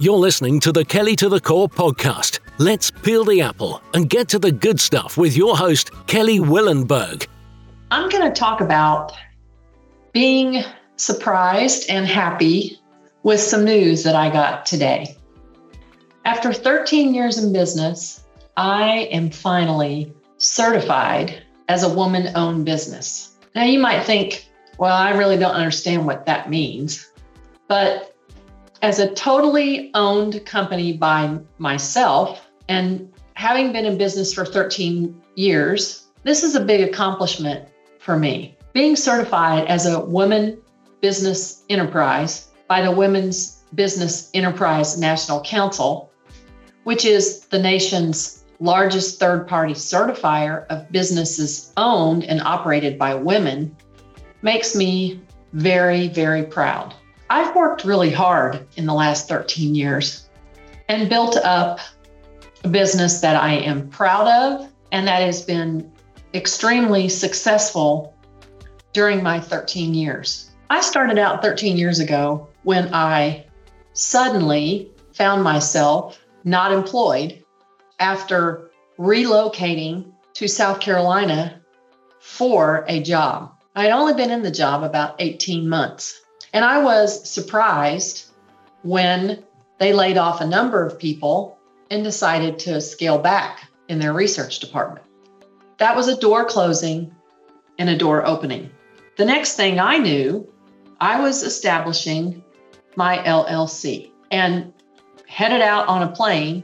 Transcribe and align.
You're 0.00 0.18
listening 0.18 0.58
to 0.60 0.72
the 0.72 0.84
Kelly 0.84 1.14
to 1.14 1.28
the 1.28 1.40
Core 1.40 1.68
podcast. 1.68 2.40
Let's 2.58 2.90
peel 2.90 3.24
the 3.24 3.40
apple 3.40 3.80
and 3.94 4.10
get 4.10 4.28
to 4.30 4.40
the 4.40 4.50
good 4.50 4.80
stuff 4.80 5.16
with 5.16 5.36
your 5.36 5.56
host, 5.56 5.92
Kelly 6.08 6.40
Willenberg. 6.40 7.28
I'm 7.92 8.08
going 8.08 8.28
to 8.28 8.34
talk 8.36 8.60
about 8.60 9.12
being 10.12 10.64
surprised 10.96 11.88
and 11.88 12.06
happy 12.06 12.76
with 13.22 13.38
some 13.38 13.64
news 13.64 14.02
that 14.02 14.16
I 14.16 14.30
got 14.30 14.66
today. 14.66 15.16
After 16.24 16.52
13 16.52 17.14
years 17.14 17.38
in 17.38 17.52
business, 17.52 18.24
I 18.56 19.08
am 19.12 19.30
finally 19.30 20.12
certified 20.38 21.40
as 21.68 21.84
a 21.84 21.88
woman 21.88 22.32
owned 22.34 22.64
business. 22.64 23.36
Now, 23.54 23.62
you 23.62 23.78
might 23.78 24.02
think, 24.02 24.50
well, 24.76 24.96
I 24.96 25.10
really 25.10 25.36
don't 25.36 25.54
understand 25.54 26.04
what 26.04 26.26
that 26.26 26.50
means. 26.50 27.08
But 27.68 28.13
as 28.84 28.98
a 28.98 29.14
totally 29.14 29.90
owned 29.94 30.44
company 30.44 30.92
by 30.92 31.38
myself 31.56 32.46
and 32.68 33.10
having 33.32 33.72
been 33.72 33.86
in 33.86 33.96
business 33.96 34.34
for 34.34 34.44
13 34.44 35.22
years, 35.36 36.08
this 36.22 36.42
is 36.42 36.54
a 36.54 36.60
big 36.60 36.86
accomplishment 36.86 37.66
for 37.98 38.18
me. 38.18 38.58
Being 38.74 38.94
certified 38.94 39.66
as 39.68 39.86
a 39.86 40.04
woman 40.04 40.60
business 41.00 41.62
enterprise 41.70 42.48
by 42.68 42.82
the 42.82 42.90
Women's 42.90 43.62
Business 43.74 44.28
Enterprise 44.34 44.98
National 44.98 45.40
Council, 45.40 46.10
which 46.82 47.06
is 47.06 47.46
the 47.46 47.58
nation's 47.58 48.44
largest 48.60 49.18
third 49.18 49.48
party 49.48 49.72
certifier 49.72 50.66
of 50.66 50.92
businesses 50.92 51.72
owned 51.78 52.24
and 52.24 52.42
operated 52.42 52.98
by 52.98 53.14
women, 53.14 53.74
makes 54.42 54.76
me 54.76 55.22
very, 55.54 56.08
very 56.08 56.42
proud. 56.42 56.94
I've 57.30 57.54
worked 57.56 57.84
really 57.84 58.10
hard 58.10 58.66
in 58.76 58.86
the 58.86 58.94
last 58.94 59.28
13 59.28 59.74
years 59.74 60.28
and 60.88 61.08
built 61.08 61.36
up 61.36 61.80
a 62.62 62.68
business 62.68 63.20
that 63.20 63.36
I 63.36 63.54
am 63.54 63.88
proud 63.88 64.28
of 64.28 64.70
and 64.92 65.08
that 65.08 65.22
has 65.22 65.42
been 65.42 65.90
extremely 66.34 67.08
successful 67.08 68.14
during 68.92 69.22
my 69.22 69.40
13 69.40 69.94
years. 69.94 70.50
I 70.70 70.80
started 70.80 71.18
out 71.18 71.42
13 71.42 71.76
years 71.76 72.00
ago 72.00 72.48
when 72.62 72.92
I 72.94 73.46
suddenly 73.92 74.90
found 75.12 75.42
myself 75.42 76.20
not 76.44 76.72
employed 76.72 77.44
after 77.98 78.70
relocating 78.98 80.12
to 80.34 80.48
South 80.48 80.80
Carolina 80.80 81.60
for 82.20 82.84
a 82.88 83.02
job. 83.02 83.52
I 83.76 83.84
had 83.84 83.92
only 83.92 84.14
been 84.14 84.30
in 84.30 84.42
the 84.42 84.50
job 84.50 84.82
about 84.82 85.16
18 85.18 85.68
months. 85.68 86.20
And 86.54 86.64
I 86.64 86.84
was 86.84 87.28
surprised 87.28 88.26
when 88.82 89.42
they 89.78 89.92
laid 89.92 90.16
off 90.16 90.40
a 90.40 90.46
number 90.46 90.86
of 90.86 91.00
people 91.00 91.58
and 91.90 92.04
decided 92.04 92.60
to 92.60 92.80
scale 92.80 93.18
back 93.18 93.68
in 93.88 93.98
their 93.98 94.12
research 94.12 94.60
department. 94.60 95.04
That 95.78 95.96
was 95.96 96.06
a 96.06 96.16
door 96.16 96.44
closing 96.44 97.12
and 97.76 97.90
a 97.90 97.98
door 97.98 98.24
opening. 98.24 98.70
The 99.16 99.24
next 99.24 99.56
thing 99.56 99.80
I 99.80 99.98
knew, 99.98 100.48
I 101.00 101.20
was 101.20 101.42
establishing 101.42 102.44
my 102.94 103.18
LLC 103.18 104.12
and 104.30 104.72
headed 105.26 105.60
out 105.60 105.88
on 105.88 106.02
a 106.02 106.12
plane 106.12 106.62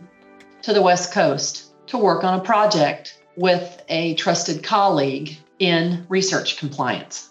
to 0.62 0.72
the 0.72 0.82
West 0.82 1.12
Coast 1.12 1.74
to 1.88 1.98
work 1.98 2.22
on 2.22 2.38
a 2.38 2.42
project 2.42 3.20
with 3.36 3.82
a 3.88 4.14
trusted 4.14 4.62
colleague 4.62 5.36
in 5.58 6.06
research 6.08 6.58
compliance. 6.58 7.30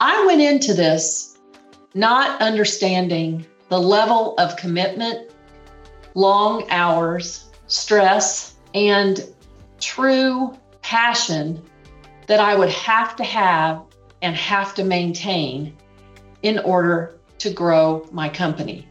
I 0.00 0.26
went 0.26 0.40
into 0.40 0.72
this 0.72 1.35
not 1.96 2.42
understanding 2.42 3.44
the 3.70 3.80
level 3.80 4.34
of 4.36 4.54
commitment, 4.58 5.30
long 6.14 6.70
hours, 6.70 7.50
stress, 7.68 8.56
and 8.74 9.26
true 9.80 10.54
passion 10.82 11.60
that 12.26 12.38
I 12.38 12.54
would 12.54 12.68
have 12.68 13.16
to 13.16 13.24
have 13.24 13.82
and 14.20 14.36
have 14.36 14.74
to 14.74 14.84
maintain 14.84 15.74
in 16.42 16.58
order 16.58 17.18
to 17.38 17.50
grow 17.50 18.06
my 18.12 18.28
company. 18.28 18.86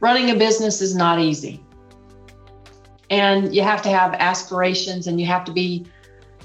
Running 0.00 0.30
a 0.30 0.34
business 0.34 0.80
is 0.80 0.96
not 0.96 1.20
easy. 1.20 1.62
And 3.10 3.54
you 3.54 3.62
have 3.62 3.82
to 3.82 3.90
have 3.90 4.14
aspirations 4.14 5.08
and 5.08 5.20
you 5.20 5.26
have 5.26 5.44
to 5.44 5.52
be 5.52 5.84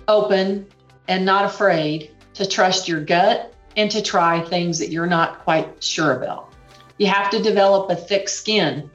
open 0.09 0.67
and 1.07 1.25
not 1.25 1.45
afraid 1.45 2.11
to 2.33 2.45
trust 2.45 2.89
your 2.89 2.99
gut 2.99 3.52
and 3.75 3.89
to 3.91 4.01
try 4.01 4.41
things 4.41 4.79
that 4.79 4.89
you're 4.89 5.07
not 5.07 5.39
quite 5.43 5.83
sure 5.83 6.13
about. 6.13 6.53
You 6.97 7.07
have 7.07 7.29
to 7.31 7.41
develop 7.41 7.89
a 7.89 7.95
thick 7.95 8.29
skin 8.29 8.89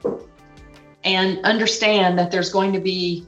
and 1.04 1.44
understand 1.44 2.18
that 2.18 2.30
there's 2.30 2.50
going 2.50 2.72
to 2.72 2.80
be 2.80 3.26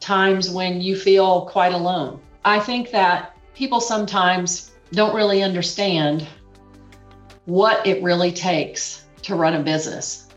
times 0.00 0.50
when 0.50 0.80
you 0.80 0.96
feel 0.96 1.46
quite 1.46 1.72
alone. 1.72 2.20
I 2.44 2.58
think 2.58 2.90
that 2.90 3.36
people 3.54 3.80
sometimes 3.80 4.72
don't 4.92 5.14
really 5.14 5.42
understand 5.42 6.26
what 7.44 7.86
it 7.86 8.02
really 8.02 8.32
takes 8.32 9.04
to 9.22 9.34
run 9.34 9.54
a 9.54 9.62
business. 9.62 10.28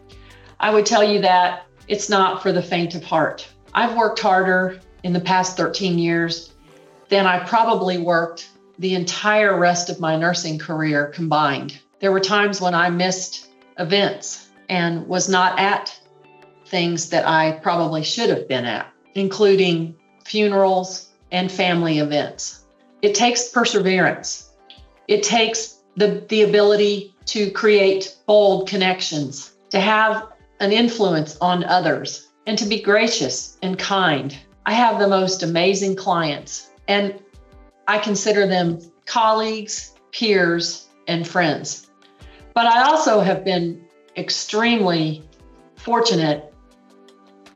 I 0.59 0.71
would 0.71 0.85
tell 0.85 1.03
you 1.03 1.19
that 1.21 1.65
it's 1.87 2.09
not 2.09 2.41
for 2.41 2.51
the 2.51 2.61
faint 2.61 2.95
of 2.95 3.03
heart. 3.03 3.47
I've 3.73 3.95
worked 3.95 4.19
harder 4.19 4.79
in 5.03 5.13
the 5.13 5.19
past 5.19 5.57
13 5.57 5.99
years 5.99 6.53
than 7.09 7.27
I 7.27 7.39
probably 7.45 7.97
worked 7.97 8.49
the 8.79 8.95
entire 8.95 9.57
rest 9.57 9.89
of 9.89 9.99
my 9.99 10.15
nursing 10.15 10.59
career 10.59 11.07
combined. 11.07 11.79
There 11.99 12.11
were 12.11 12.19
times 12.19 12.59
when 12.59 12.73
I 12.73 12.89
missed 12.89 13.47
events 13.79 14.49
and 14.69 15.07
was 15.07 15.29
not 15.29 15.59
at 15.59 15.97
things 16.67 17.09
that 17.09 17.27
I 17.27 17.59
probably 17.63 18.03
should 18.03 18.29
have 18.29 18.47
been 18.47 18.65
at, 18.65 18.91
including 19.13 19.95
funerals 20.25 21.09
and 21.31 21.51
family 21.51 21.99
events. 21.99 22.65
It 23.01 23.15
takes 23.15 23.49
perseverance. 23.49 24.51
It 25.07 25.23
takes 25.23 25.81
the, 25.95 26.25
the 26.29 26.43
ability 26.43 27.15
to 27.27 27.51
create 27.51 28.15
bold 28.25 28.67
connections, 28.67 29.53
to 29.69 29.79
have 29.79 30.27
an 30.59 30.71
influence 30.71 31.37
on 31.41 31.63
others, 31.63 32.29
and 32.47 32.57
to 32.57 32.65
be 32.65 32.81
gracious 32.81 33.57
and 33.61 33.77
kind. 33.77 34.37
I 34.65 34.73
have 34.73 34.99
the 34.99 35.07
most 35.07 35.43
amazing 35.43 35.95
clients. 35.95 36.69
And 36.87 37.19
I 37.87 37.99
consider 37.99 38.47
them 38.47 38.79
colleagues, 39.05 39.93
peers, 40.11 40.87
and 41.07 41.27
friends. 41.27 41.87
But 42.53 42.67
I 42.67 42.83
also 42.83 43.19
have 43.19 43.43
been 43.43 43.85
extremely 44.17 45.23
fortunate 45.75 46.53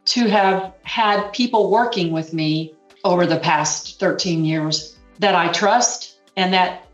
to 0.06 0.28
have 0.28 0.73
had 0.84 1.31
people 1.31 1.72
working 1.72 2.12
with 2.12 2.34
me 2.34 2.73
over 3.03 3.25
the 3.25 3.39
past 3.39 4.00
13 4.00 4.44
years 4.44 4.97
that 5.19 5.35
I 5.35 5.51
trust 5.51 6.19
and 6.35 6.53
that 6.53 6.88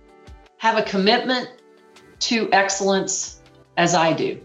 have 0.58 0.78
a 0.78 0.84
commitment 0.84 1.50
to 2.20 2.50
excellence 2.52 3.42
as 3.78 3.96
I 3.96 4.14
do. 4.14 4.40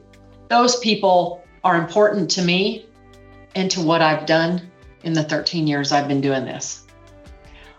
Those 0.48 0.78
people 0.80 1.44
are 1.62 1.76
important 1.76 2.30
to 2.32 2.42
me 2.42 2.86
and 3.54 3.70
to 3.72 3.80
what 3.80 4.02
I've 4.02 4.26
done 4.26 4.70
in 5.04 5.12
the 5.12 5.22
13 5.24 5.66
years 5.66 5.92
I've 5.92 6.08
been 6.08 6.20
doing 6.20 6.44
this. 6.44 6.86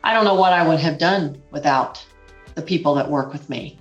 I 0.03 0.13
don't 0.13 0.25
know 0.25 0.35
what 0.35 0.53
I 0.53 0.67
would 0.67 0.79
have 0.79 0.97
done 0.97 1.41
without 1.51 2.03
the 2.55 2.61
people 2.61 2.95
that 2.95 3.09
work 3.09 3.31
with 3.31 3.49
me. 3.49 3.77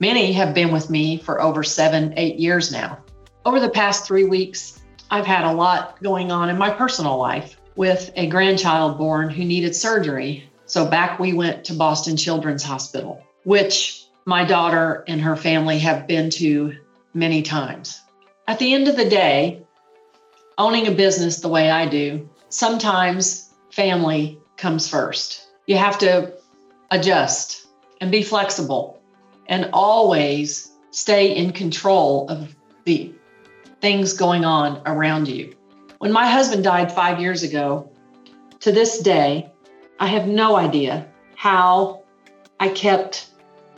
Many 0.00 0.32
have 0.32 0.54
been 0.54 0.70
with 0.70 0.90
me 0.90 1.18
for 1.18 1.40
over 1.40 1.64
seven, 1.64 2.14
eight 2.16 2.38
years 2.38 2.70
now. 2.70 2.98
Over 3.44 3.58
the 3.58 3.68
past 3.68 4.06
three 4.06 4.24
weeks, 4.24 4.80
I've 5.10 5.26
had 5.26 5.44
a 5.44 5.52
lot 5.52 6.00
going 6.02 6.30
on 6.30 6.50
in 6.50 6.58
my 6.58 6.70
personal 6.70 7.18
life 7.18 7.56
with 7.74 8.10
a 8.14 8.28
grandchild 8.28 8.98
born 8.98 9.28
who 9.28 9.44
needed 9.44 9.74
surgery. 9.74 10.48
So 10.66 10.86
back 10.86 11.18
we 11.18 11.32
went 11.32 11.64
to 11.64 11.74
Boston 11.74 12.16
Children's 12.16 12.62
Hospital, 12.62 13.22
which 13.44 14.04
my 14.24 14.44
daughter 14.44 15.04
and 15.08 15.20
her 15.20 15.34
family 15.34 15.78
have 15.78 16.06
been 16.06 16.30
to 16.30 16.76
many 17.14 17.42
times. 17.42 18.00
At 18.46 18.58
the 18.58 18.74
end 18.74 18.86
of 18.86 18.96
the 18.96 19.08
day, 19.08 19.62
owning 20.58 20.86
a 20.86 20.92
business 20.92 21.40
the 21.40 21.48
way 21.48 21.70
I 21.70 21.88
do, 21.88 22.28
sometimes 22.50 23.50
family 23.70 24.38
comes 24.58 24.88
first. 24.88 25.46
You 25.66 25.76
have 25.76 25.98
to 25.98 26.34
adjust 26.90 27.66
and 28.00 28.10
be 28.10 28.22
flexible 28.22 29.00
and 29.46 29.70
always 29.72 30.70
stay 30.90 31.36
in 31.36 31.52
control 31.52 32.28
of 32.28 32.54
the 32.84 33.14
things 33.80 34.12
going 34.12 34.44
on 34.44 34.82
around 34.84 35.28
you. 35.28 35.54
When 35.98 36.12
my 36.12 36.26
husband 36.26 36.64
died 36.64 36.92
five 36.92 37.20
years 37.20 37.42
ago, 37.42 37.90
to 38.60 38.72
this 38.72 39.00
day, 39.00 39.50
I 40.00 40.06
have 40.06 40.26
no 40.26 40.56
idea 40.56 41.08
how 41.36 42.02
I 42.60 42.68
kept 42.68 43.30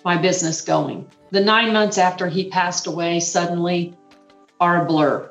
my 0.04 0.16
business 0.16 0.62
going. 0.62 1.06
The 1.30 1.40
nine 1.40 1.72
months 1.72 1.98
after 1.98 2.26
he 2.26 2.48
passed 2.48 2.86
away 2.86 3.20
suddenly 3.20 3.94
are 4.58 4.82
a 4.82 4.86
blur. 4.86 5.30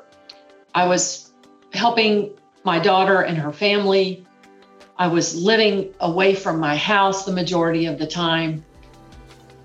I 0.74 0.86
was 0.86 1.32
helping 1.72 2.30
my 2.64 2.78
daughter 2.78 3.20
and 3.22 3.38
her 3.38 3.52
family 3.52 4.24
I 5.00 5.06
was 5.06 5.34
living 5.34 5.94
away 6.00 6.34
from 6.34 6.60
my 6.60 6.76
house 6.76 7.24
the 7.24 7.32
majority 7.32 7.86
of 7.86 7.98
the 7.98 8.06
time. 8.06 8.62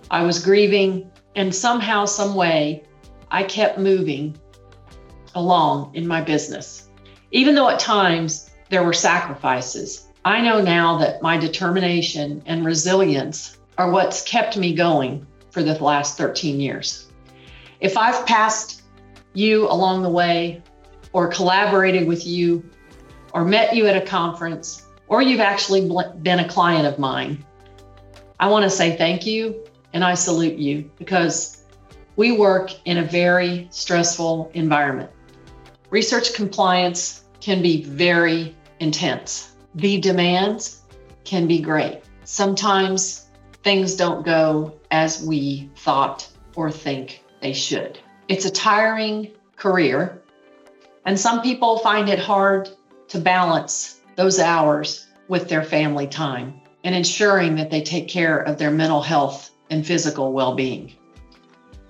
I 0.10 0.24
was 0.24 0.42
grieving, 0.42 1.12
and 1.36 1.54
somehow, 1.54 2.06
some 2.06 2.36
way, 2.36 2.86
I 3.30 3.44
kept 3.44 3.78
moving 3.78 4.38
along 5.36 5.92
in 5.94 6.08
my 6.08 6.22
business. 6.22 6.88
Even 7.32 7.54
though 7.54 7.68
at 7.68 7.80
times 7.80 8.50
there 8.70 8.86
were 8.86 8.94
sacrifices, 8.94 10.08
I 10.24 10.40
know 10.40 10.62
now 10.62 10.98
that 11.00 11.22
my 11.22 11.36
determination 11.36 12.42
and 12.46 12.66
resilience 12.66 13.58
are 13.78 13.92
what's 13.92 14.24
kept 14.24 14.56
me 14.56 14.74
going 14.74 15.28
for 15.52 15.62
the 15.62 15.84
last 15.84 16.18
13 16.18 16.62
years. 16.62 17.12
If 17.82 17.98
I've 17.98 18.26
passed 18.26 18.84
you 19.34 19.70
along 19.70 20.02
the 20.02 20.10
way, 20.10 20.64
or 21.12 21.28
collaborated 21.28 22.08
with 22.08 22.26
you, 22.26 22.64
or 23.34 23.44
met 23.44 23.76
you 23.76 23.86
at 23.88 24.02
a 24.02 24.06
conference, 24.06 24.85
or 25.08 25.22
you've 25.22 25.40
actually 25.40 25.90
been 26.22 26.40
a 26.40 26.48
client 26.48 26.88
of 26.88 27.00
mine, 27.00 27.44
I 28.40 28.50
want 28.50 28.64
to 28.64 28.70
say 28.70 28.98
thank 28.98 29.26
you 29.26 29.64
and 29.94 30.04
I 30.04 30.14
salute 30.14 30.58
you 30.58 30.90
because 30.98 31.64
we 32.16 32.32
work 32.32 32.72
in 32.86 32.98
a 32.98 33.04
very 33.04 33.68
stressful 33.72 34.52
environment. 34.54 35.10
Research 35.90 36.34
compliance 36.34 37.24
can 37.40 37.62
be 37.62 37.84
very 37.84 38.56
intense. 38.80 39.56
The 39.76 40.00
demands 40.00 40.82
can 41.24 41.48
be 41.48 41.60
great. 41.60 42.02
Sometimes 42.24 43.28
things 43.64 43.96
don't 43.96 44.26
go 44.26 44.74
as 44.92 45.24
we 45.24 45.70
thought 45.76 46.28
or 46.56 46.72
think 46.72 47.24
they 47.42 47.54
should. 47.54 48.00
It's 48.28 48.46
a 48.46 48.52
tiring 48.52 49.32
career, 49.56 50.22
and 51.06 51.20
some 51.20 51.42
people 51.42 51.80
find 51.80 52.10
it 52.10 52.20
hard 52.20 52.70
to 53.10 53.20
balance 53.20 54.02
those 54.16 54.40
hours 54.40 55.08
with 55.28 55.50
their 55.50 55.64
family 55.64 56.08
time 56.08 56.62
and 56.84 56.96
ensuring 56.96 57.56
that 57.56 57.72
they 57.72 57.82
take 57.82 58.08
care 58.08 58.40
of 58.40 58.58
their 58.58 58.72
mental 58.72 59.02
health 59.02 59.52
and 59.70 59.86
physical 59.86 60.34
well 60.34 60.56
being. 60.56 60.94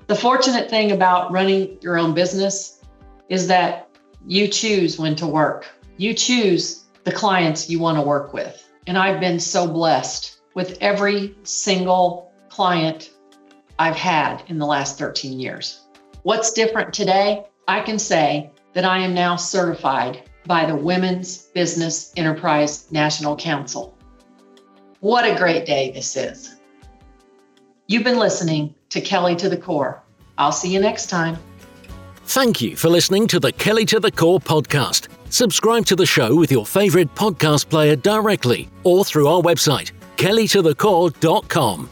The 0.07 0.15
fortunate 0.15 0.69
thing 0.69 0.91
about 0.91 1.31
running 1.31 1.77
your 1.81 1.97
own 1.97 2.13
business 2.13 2.81
is 3.29 3.47
that 3.47 3.89
you 4.25 4.47
choose 4.47 4.97
when 4.97 5.15
to 5.15 5.27
work, 5.27 5.67
you 5.97 6.13
choose 6.13 6.85
the 7.03 7.11
clients 7.11 7.69
you 7.69 7.79
want 7.79 7.97
to 7.97 8.01
work 8.01 8.33
with. 8.33 8.63
And 8.87 8.97
I've 8.97 9.19
been 9.19 9.39
so 9.39 9.67
blessed 9.67 10.39
with 10.53 10.77
every 10.81 11.35
single 11.43 12.31
client 12.49 13.11
I've 13.77 13.95
had 13.95 14.43
in 14.47 14.57
the 14.57 14.65
last 14.65 14.97
13 14.97 15.39
years. 15.39 15.81
What's 16.23 16.53
different 16.53 16.93
today? 16.93 17.45
I 17.67 17.81
can 17.81 17.99
say 17.99 18.51
that 18.73 18.85
I 18.85 18.99
am 18.99 19.13
now 19.13 19.35
certified 19.35 20.29
by 20.45 20.65
the 20.65 20.75
Women's 20.75 21.37
Business 21.53 22.11
Enterprise 22.15 22.91
National 22.91 23.35
Council. 23.35 23.97
What 24.99 25.25
a 25.25 25.35
great 25.35 25.65
day 25.65 25.91
this 25.91 26.15
is. 26.15 26.55
You've 27.87 28.03
been 28.03 28.19
listening 28.19 28.73
to 28.89 29.01
Kelly 29.01 29.35
to 29.35 29.49
the 29.49 29.57
Core. 29.57 30.01
I'll 30.37 30.51
see 30.51 30.73
you 30.73 30.79
next 30.79 31.09
time. 31.09 31.37
Thank 32.25 32.61
you 32.61 32.75
for 32.75 32.89
listening 32.89 33.27
to 33.27 33.39
the 33.39 33.51
Kelly 33.51 33.85
to 33.85 33.99
the 33.99 34.11
Core 34.11 34.39
podcast. 34.39 35.07
Subscribe 35.29 35.85
to 35.85 35.95
the 35.95 36.05
show 36.05 36.35
with 36.35 36.51
your 36.51 36.65
favorite 36.65 37.13
podcast 37.13 37.69
player 37.69 37.95
directly 37.95 38.69
or 38.83 39.05
through 39.05 39.27
our 39.27 39.41
website, 39.41 39.91
kellytothecore.com. 40.17 41.89